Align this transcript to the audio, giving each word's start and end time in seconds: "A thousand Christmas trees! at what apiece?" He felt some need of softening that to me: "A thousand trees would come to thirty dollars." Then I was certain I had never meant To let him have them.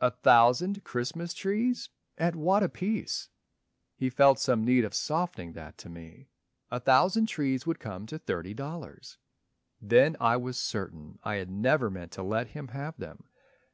"A 0.00 0.10
thousand 0.10 0.84
Christmas 0.84 1.34
trees! 1.34 1.90
at 2.16 2.34
what 2.34 2.62
apiece?" 2.62 3.28
He 3.94 4.08
felt 4.08 4.38
some 4.38 4.64
need 4.64 4.86
of 4.86 4.94
softening 4.94 5.52
that 5.52 5.76
to 5.76 5.90
me: 5.90 6.30
"A 6.70 6.80
thousand 6.80 7.26
trees 7.26 7.66
would 7.66 7.78
come 7.78 8.06
to 8.06 8.18
thirty 8.18 8.54
dollars." 8.54 9.18
Then 9.78 10.16
I 10.18 10.38
was 10.38 10.56
certain 10.56 11.18
I 11.24 11.34
had 11.34 11.50
never 11.50 11.90
meant 11.90 12.12
To 12.12 12.22
let 12.22 12.46
him 12.48 12.68
have 12.68 12.96
them. 12.96 13.24